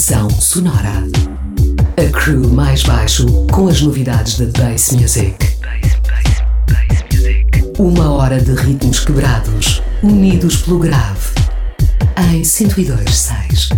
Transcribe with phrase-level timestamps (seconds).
[0.00, 1.04] Estação Sonora.
[1.98, 5.36] A crew mais baixo com as novidades da Bass Music.
[7.78, 11.34] Uma hora de ritmos quebrados, unidos pelo grave.
[12.32, 13.76] Em 102.6.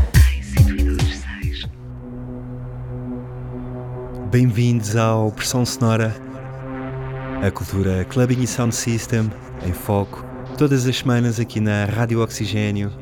[4.30, 6.14] Bem-vindos ao Pressão Sonora,
[7.44, 9.28] a cultura Clubbing e Sound System
[9.66, 10.24] em foco,
[10.56, 12.92] todas as semanas aqui na Rádio Oxigênio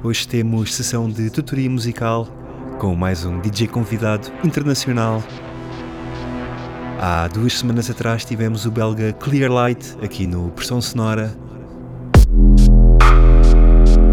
[0.00, 2.28] Hoje temos sessão de tutoria musical
[2.78, 5.20] com mais um DJ convidado internacional.
[7.00, 11.36] Há duas semanas atrás tivemos o belga Clearlight aqui no Pressão Sonora.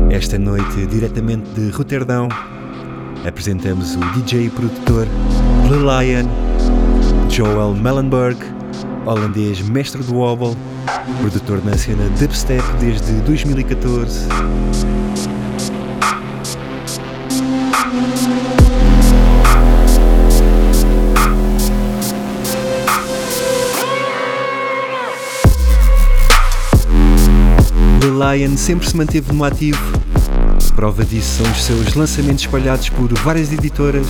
[0.09, 2.29] Esta noite, diretamente de Roterdão,
[3.27, 5.07] apresentamos o DJ e produtor
[5.67, 6.25] Blue Lion,
[7.29, 8.39] Joel Mellenberg,
[9.05, 10.57] holandês mestre do wobble,
[11.21, 14.27] produtor na cena dubstep desde 2014.
[28.15, 29.79] Lion sempre se manteve no ativo.
[30.75, 34.07] Prova disso são os seus lançamentos espalhados por várias editoras,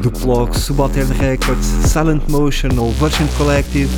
[0.00, 3.90] do blog Subaltern Records, Silent Motion ou Version Collective.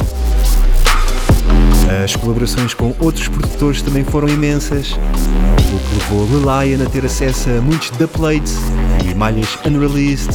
[2.02, 7.04] As colaborações com outros produtores também foram imensas, o que levou The Lion a ter
[7.04, 8.56] acesso a muitos dubplates
[9.04, 10.32] e malhas unreleased.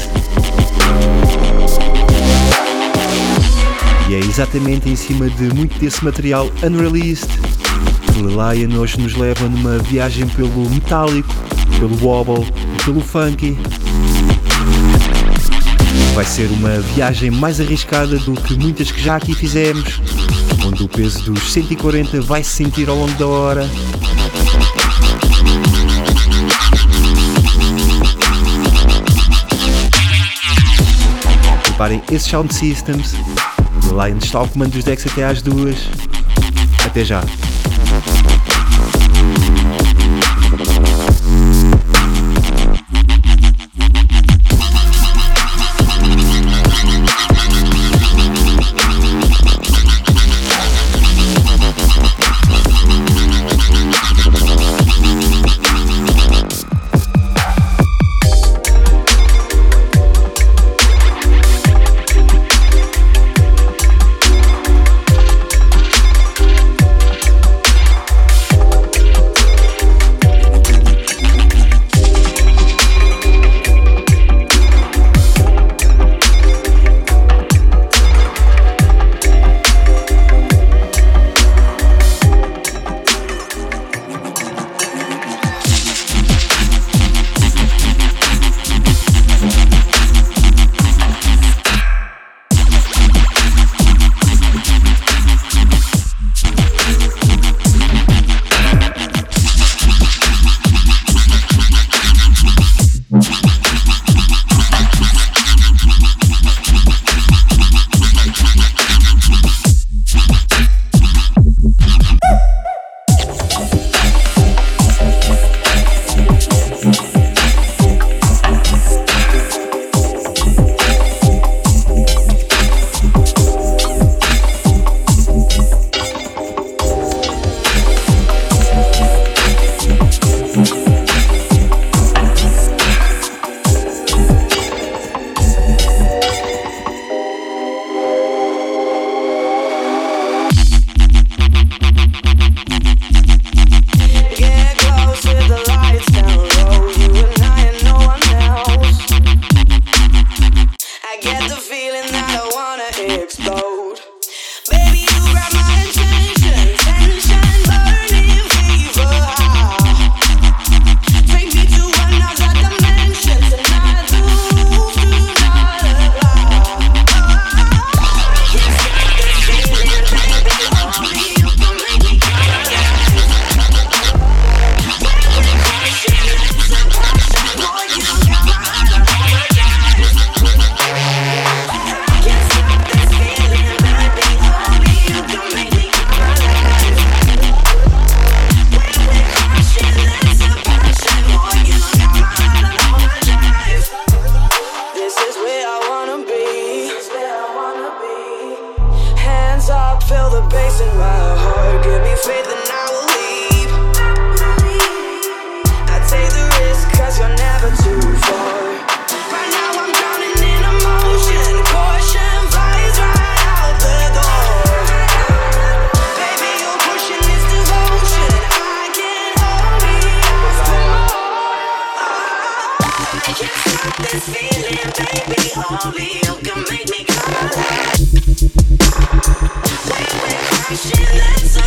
[4.07, 7.54] E é exatamente em cima de muito desse material unreleased
[8.21, 11.33] Lion hoje nos leva numa viagem pelo metálico,
[11.79, 12.47] pelo wobble
[12.79, 13.57] e pelo funky.
[16.13, 19.99] Vai ser uma viagem mais arriscada do que muitas que já aqui fizemos,
[20.65, 23.69] onde o peso dos 140 vai se sentir ao longo da hora.
[31.63, 33.13] Preparem esses sound systems.
[33.91, 35.75] Lion está ao comando dos decks até às duas.
[36.85, 37.21] Até já.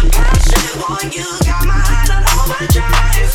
[0.06, 3.35] passion for you got my heart on overdrive.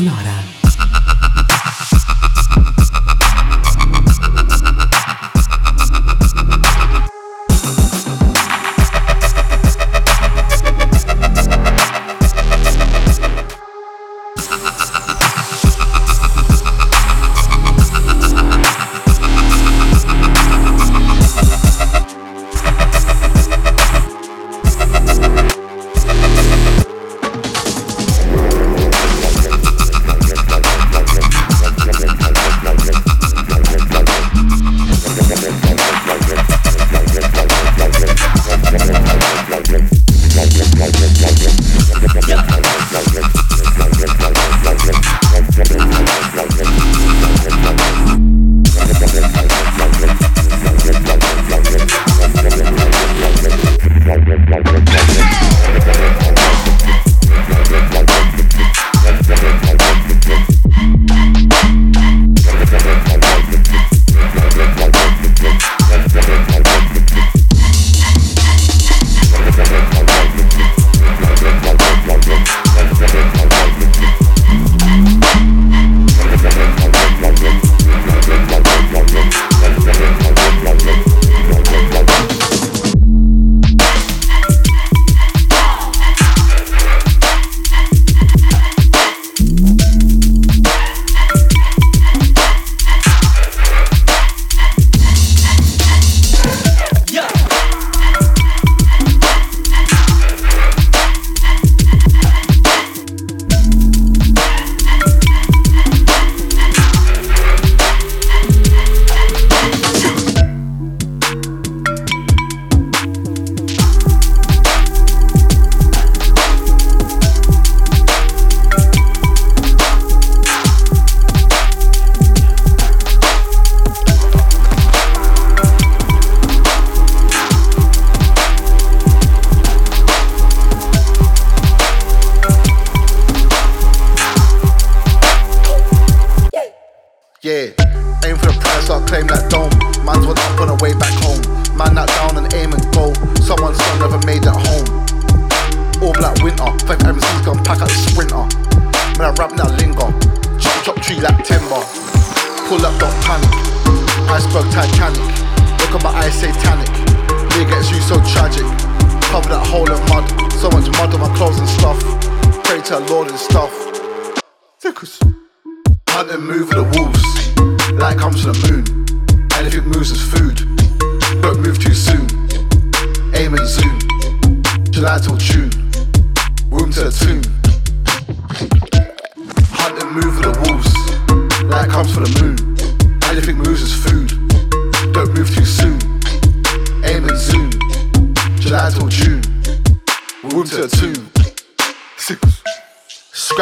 [0.00, 0.57] Lord and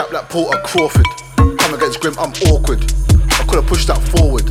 [0.07, 1.07] Scrap like Porter Crawford.
[1.37, 2.79] Come against Grim, I'm awkward.
[3.11, 4.47] I could have pushed that forward.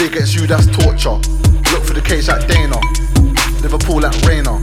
[0.00, 1.22] Me against you, that's torture.
[1.70, 2.74] Look for the case like Dana.
[3.62, 4.58] Liverpool like Rayner.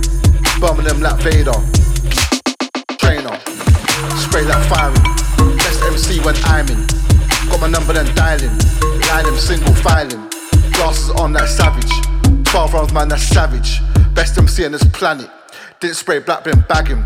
[0.59, 1.55] Birmingham like Vader.
[2.99, 3.31] Trainer.
[4.19, 4.99] Spray like firing.
[5.55, 6.83] Best MC when I'm in.
[7.47, 8.51] Got my number then dialing.
[9.07, 10.19] Line him single filing.
[10.75, 11.91] Glasses on like savage.
[12.43, 13.79] 12 rounds man, that's savage.
[14.13, 15.29] Best MC on this planet.
[15.79, 17.05] Didn't spray black bin bag him.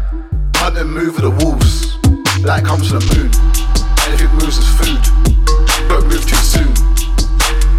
[0.55, 1.88] Hunt and move with the wolves.
[2.43, 3.31] Light comes from the moon.
[4.07, 5.01] Anything moves is food.
[5.89, 6.71] Don't move too soon.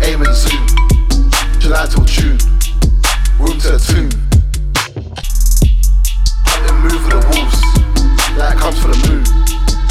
[0.03, 0.67] Aim and zoom.
[1.59, 2.39] July till June.
[3.41, 4.13] Room to the tune.
[6.45, 7.61] Hunt and move with the wolves.
[8.37, 9.25] Light comes from the moon.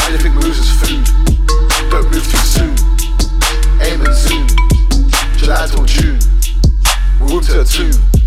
[0.08, 1.03] Anything moves is food.
[1.89, 2.75] Don't move too soon.
[3.82, 4.47] Aim and zoom.
[5.38, 6.19] July till June.
[7.19, 8.18] Room to the tune.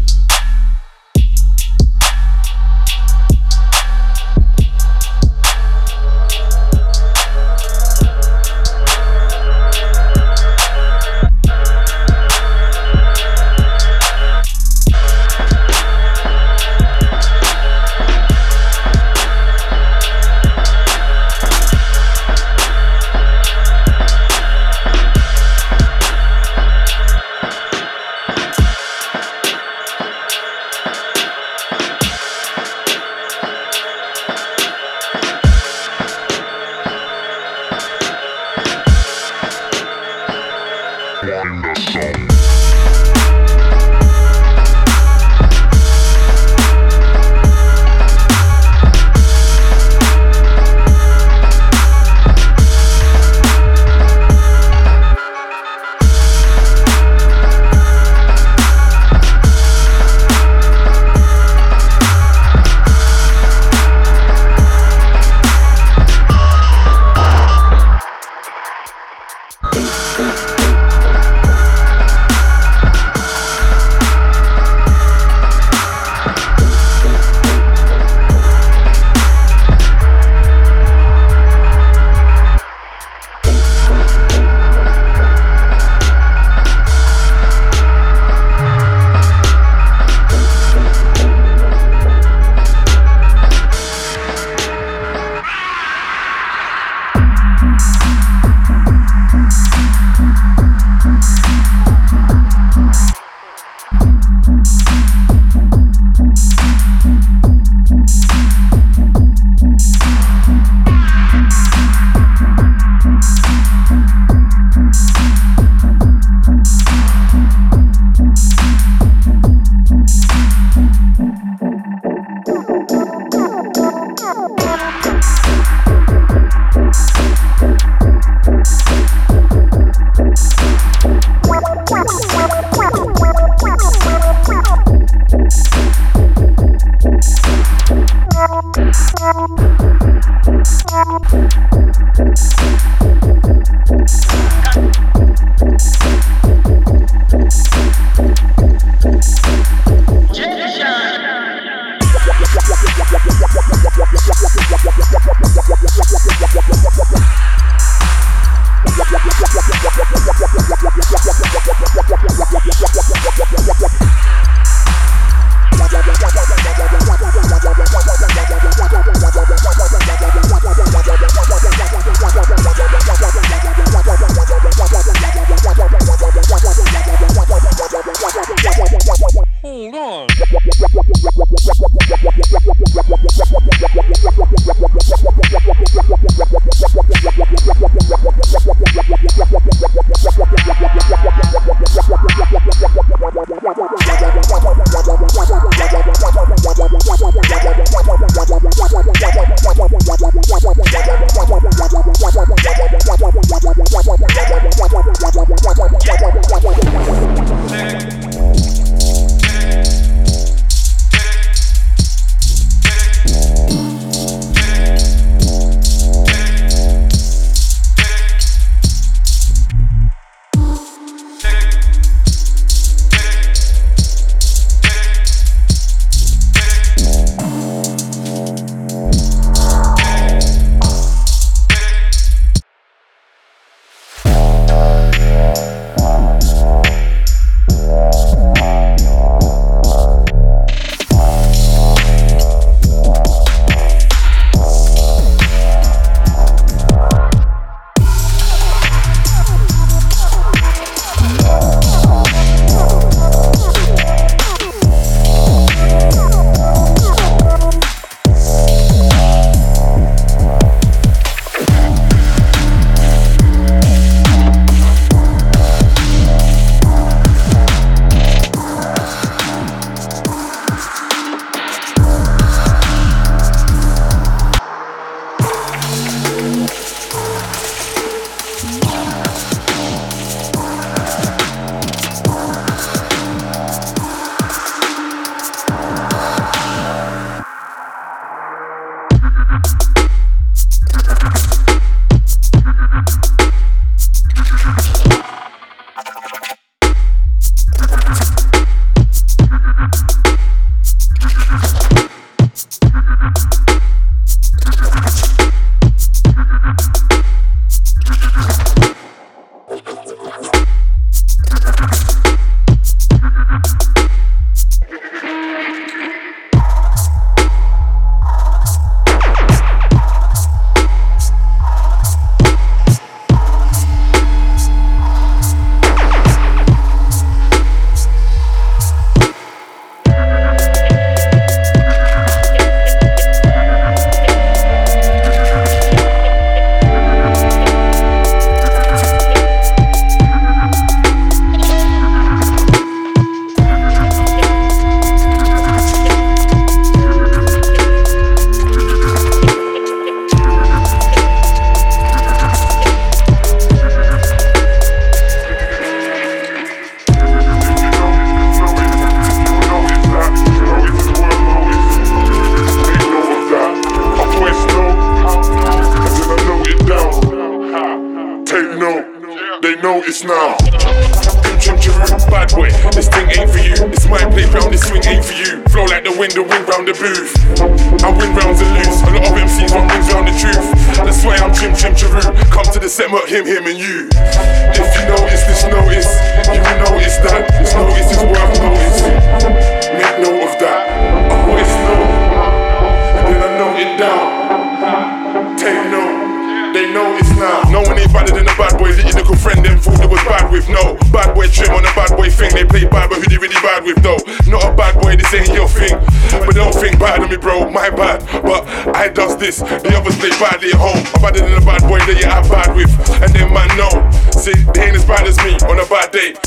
[397.42, 397.66] Now.
[397.68, 398.94] No one ain't badder than a bad boy.
[398.94, 400.70] The lyrical friend them thought they was bad with.
[400.70, 402.54] No bad boy trim on a bad boy thing.
[402.54, 404.22] They play bad, but who they really bad with though?
[404.46, 405.18] Not a bad boy.
[405.18, 405.98] This ain't your thing.
[406.30, 407.68] But don't think bad of me, bro.
[407.68, 408.22] My bad.
[408.46, 409.58] But I does this.
[409.58, 411.02] The others play badly at home.
[411.18, 412.92] I'm badder than a bad boy that you have bad with.
[413.20, 413.92] And then man know.
[414.38, 416.38] See, they ain't as bad as me on a bad day.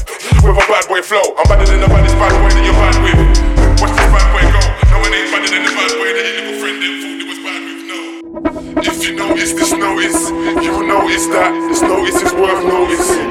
[0.42, 1.36] With a bad boy flow.
[1.36, 3.20] I'm badder than the baddest bad boy that you're bad with.
[3.84, 4.62] Watch this bad boy go.
[4.92, 6.35] No one ain't badder than the bad boy that your
[8.78, 13.24] If you notice this notice, you will notice that this notice is worth noticing.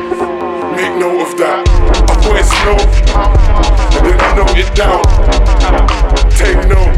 [0.73, 1.61] Make note of that.
[2.09, 2.89] I voice note,
[3.93, 5.05] and then I note it down.
[6.33, 6.97] Take note,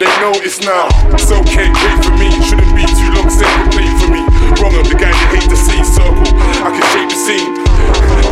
[0.00, 0.08] they
[0.40, 0.88] it's now.
[1.12, 2.32] It's okay, wait for me.
[2.40, 4.24] Shouldn't be too long, say complete for me.
[4.56, 5.84] Wrong up the guy you hate to see.
[5.84, 6.32] Circle,
[6.64, 7.52] I can shape the scene.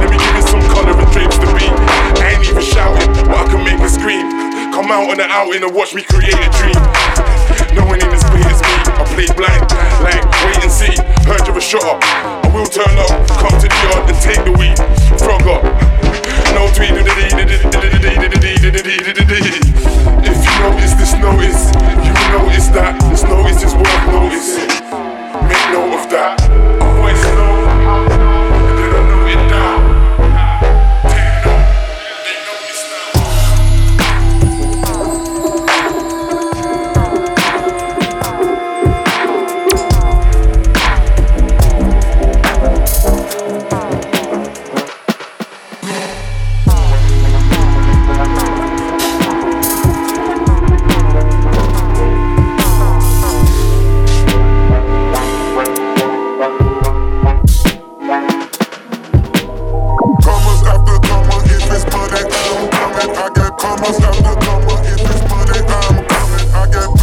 [0.00, 1.76] Let me give you some color and drapes to beat.
[2.16, 4.24] I ain't even shouting, but I can make a scream.
[4.72, 6.80] Come out on the outing and watch me create a dream.
[7.76, 8.69] No one in this me.
[9.00, 9.64] I play blind,
[10.04, 10.92] like wait and see.
[11.24, 12.04] Heard you a shot up.
[12.04, 13.08] I will turn up,
[13.40, 14.76] come to the yard and take the weed.
[15.16, 15.64] Frog up.
[16.52, 16.90] No tweet.
[20.20, 21.72] If you notice this notice,
[22.04, 24.68] you will notice that this notice is worth noticing.
[25.48, 26.36] Make note of that.
[26.42, 28.29] I voice
[64.34, 64.80] come, comer.
[64.86, 65.60] If it's money.
[65.66, 66.54] I'm coming.
[66.54, 66.99] I got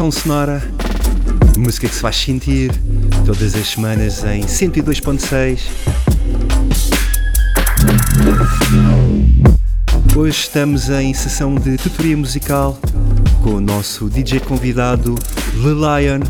[0.00, 0.62] ouvir o Pressão Sonora,
[1.58, 2.72] música que se faz sentir
[3.26, 5.60] todas as semanas em 102.6.
[10.16, 12.78] Hoje estamos em sessão de tutoria musical
[13.42, 15.14] com o nosso DJ convidado
[15.54, 16.20] Le Lion,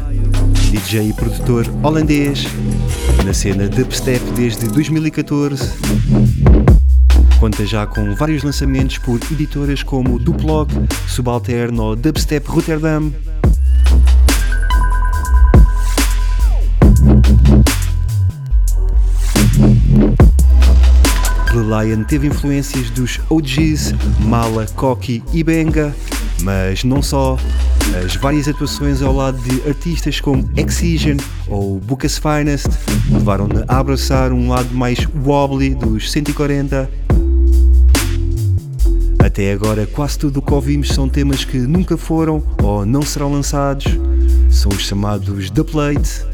[0.71, 2.45] DJ e produtor holandês,
[3.25, 5.71] na cena dubstep desde 2014.
[7.39, 10.71] Conta já com vários lançamentos por editoras como Duplog,
[11.09, 13.13] Subaltern ou Dubstep Rotterdam.
[21.61, 25.95] The Lion teve influências dos OGs, Mala, Koki e Benga,
[26.41, 27.37] mas não só.
[28.03, 32.67] As várias atuações ao lado de artistas como Excision ou Bucas Finest
[33.11, 36.89] levaram-no a abraçar um lado mais wobbly dos 140
[39.23, 43.31] até agora, quase tudo o que ouvimos são temas que nunca foram ou não serão
[43.31, 43.85] lançados.
[44.51, 46.25] São os chamados The Plate.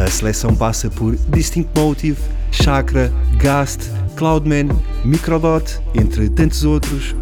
[0.00, 2.20] A seleção passa por Distinct Motive,
[2.62, 4.68] Chakra, Gast, Cloudman,
[5.04, 7.14] Microdot, entre tantos outros.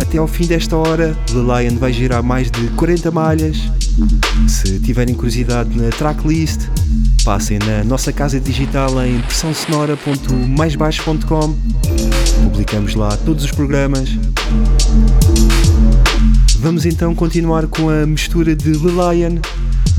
[0.00, 3.58] Até ao fim desta hora, The Lion vai girar mais de 40 malhas.
[4.48, 6.62] Se tiverem curiosidade na tracklist,
[7.24, 11.54] passem na nossa casa digital em pressãosonora.maisbaixo.com.
[12.44, 14.08] Publicamos lá todos os programas.
[16.66, 19.38] Vamos então continuar com a mistura de The Lion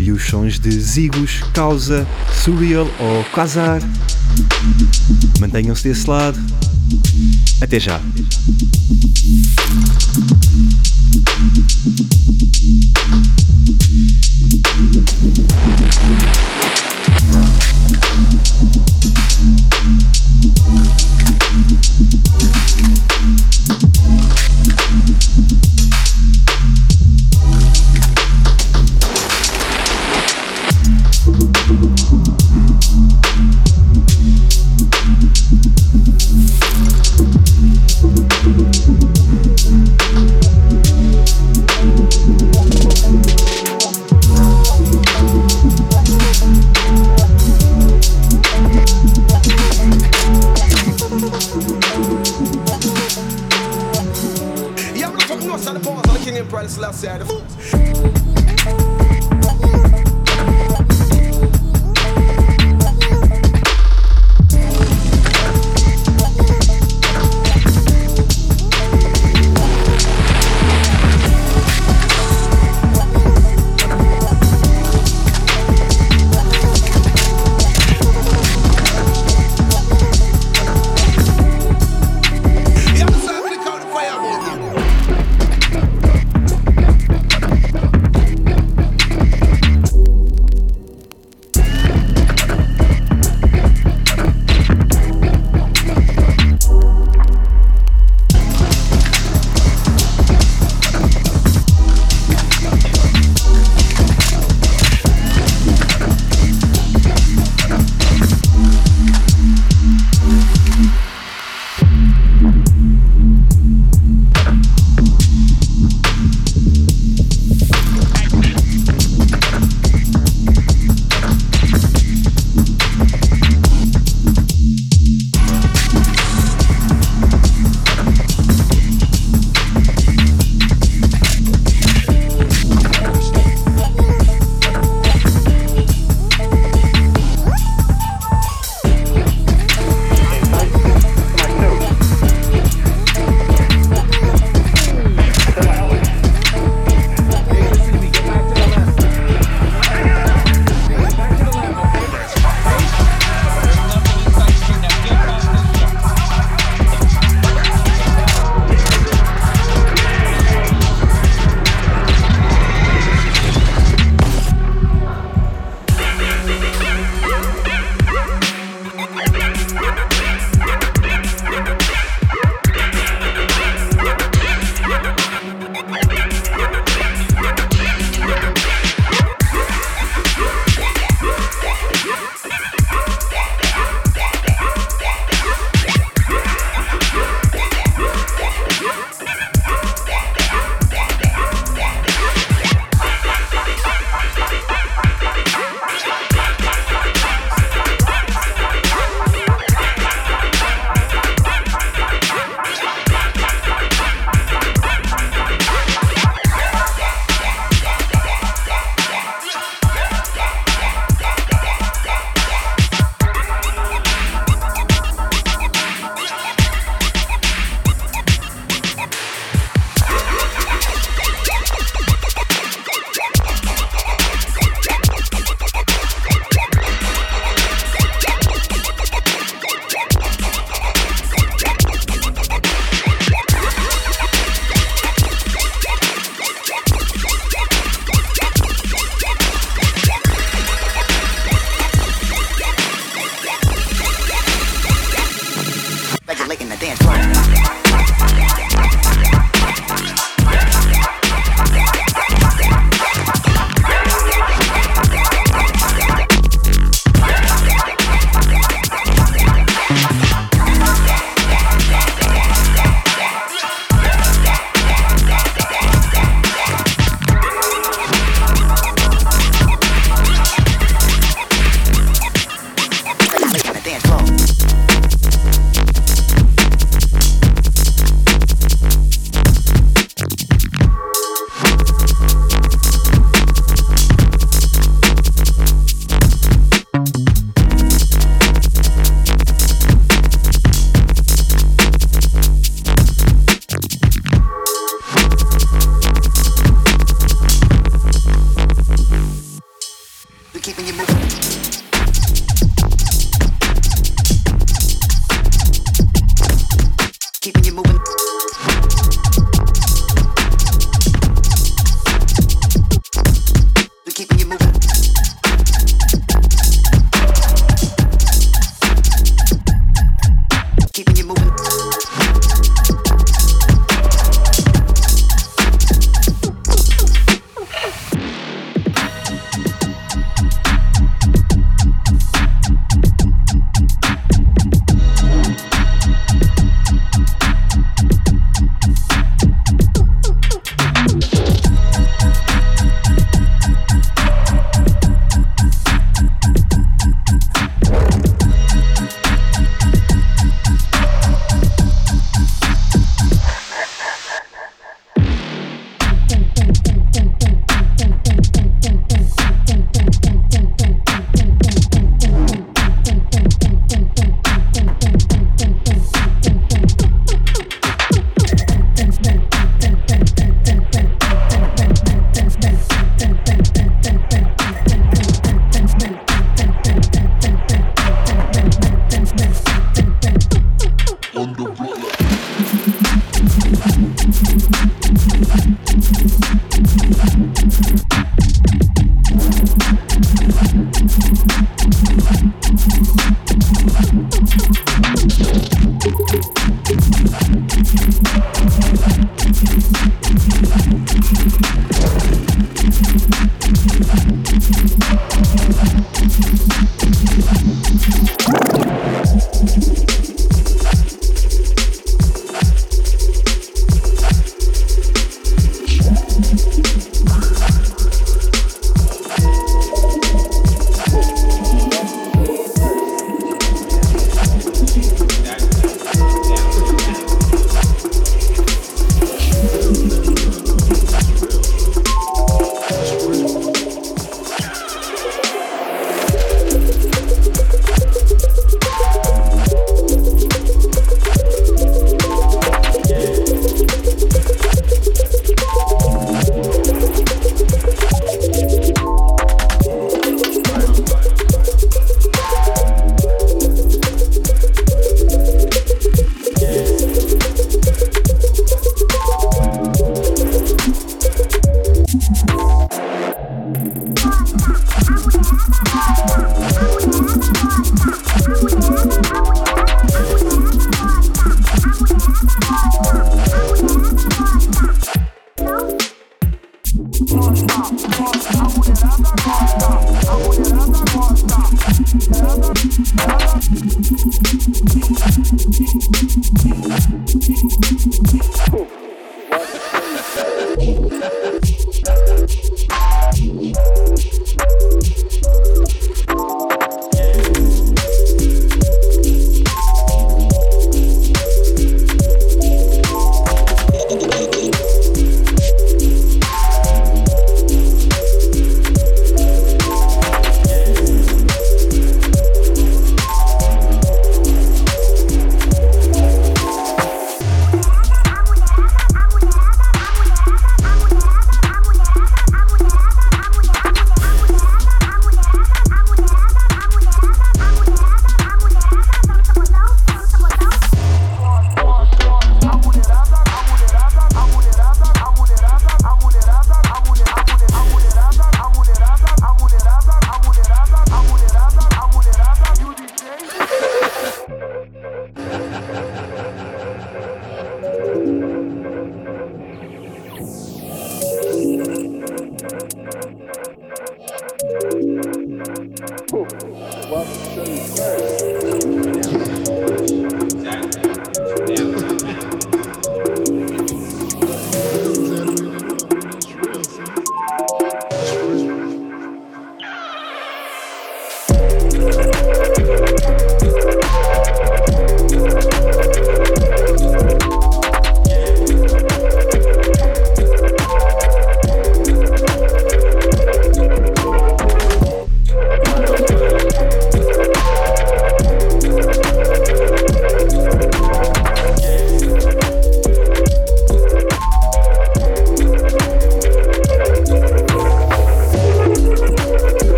[0.00, 2.04] e os sons de Zigos, Causa,
[2.42, 3.80] Surreal ou Quasar.
[5.38, 6.36] Mantenham-se desse lado.
[7.60, 8.00] Até já.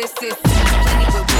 [0.00, 0.34] this is.
[0.34, 1.37] Plenty with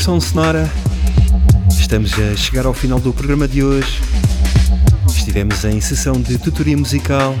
[0.00, 0.72] Pressão Sonora.
[1.78, 4.00] Estamos a chegar ao final do programa de hoje.
[5.06, 7.36] Estivemos em sessão de tutoria musical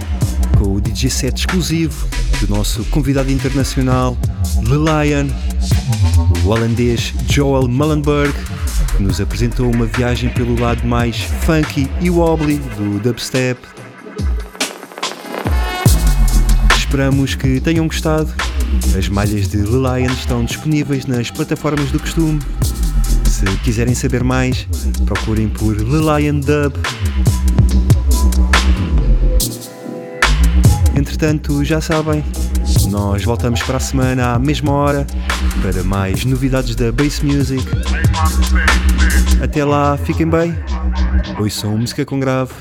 [0.58, 2.06] com o DJ set exclusivo
[2.38, 4.14] do nosso convidado internacional,
[4.58, 5.28] Le Lion,
[6.44, 8.34] o holandês Joel Mullenberg,
[8.94, 13.58] que nos apresentou uma viagem pelo lado mais funky e wobbly do dubstep.
[16.76, 18.30] Esperamos que tenham gostado
[18.96, 22.40] as malhas de Le Lion estão disponíveis nas plataformas do costume.
[23.24, 24.66] Se quiserem saber mais,
[25.04, 26.74] procurem por Le Lion Dub.
[30.94, 32.24] Entretanto, já sabem,
[32.90, 35.06] nós voltamos para a semana à mesma hora
[35.62, 37.64] para mais novidades da Bass Music.
[39.42, 40.54] Até lá, fiquem bem,
[41.38, 42.52] ouçam música com grave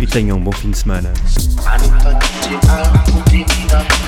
[0.00, 1.12] e tenham um bom fim de semana.
[3.78, 4.07] up.